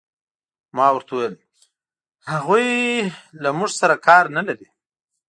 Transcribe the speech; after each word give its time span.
ما 0.75 0.87
ورته 0.93 1.11
وویل: 1.17 1.27
هغوی 2.31 2.69
له 3.43 3.49
موږ 3.57 3.71
سره 3.81 3.95
کار 4.07 4.23
نه 4.37 4.41
لري. 4.47 4.67